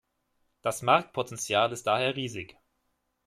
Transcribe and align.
Das 0.63 0.81
Marktpotenzial 0.81 1.71
ist 1.71 1.83
daher 1.85 2.15
riesig. 2.15 2.57